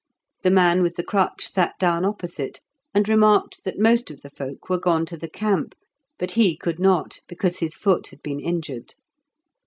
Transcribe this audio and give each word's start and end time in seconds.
The 0.41 0.49
man 0.49 0.81
with 0.81 0.95
the 0.95 1.03
crutch 1.03 1.51
sat 1.53 1.75
down 1.77 2.05
opposite, 2.05 2.59
and 2.91 3.07
remarked 3.07 3.63
that 3.65 3.77
most 3.77 4.09
of 4.09 4.21
the 4.21 4.31
folk 4.31 4.67
were 4.67 4.79
gone 4.79 5.05
to 5.05 5.15
the 5.15 5.29
camp, 5.29 5.75
but 6.17 6.31
he 6.31 6.57
could 6.57 6.79
not 6.79 7.19
because 7.27 7.59
his 7.59 7.75
foot 7.75 8.07
had 8.07 8.23
been 8.23 8.39
injured. 8.39 8.95